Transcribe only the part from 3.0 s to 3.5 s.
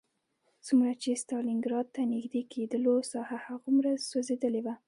ساحه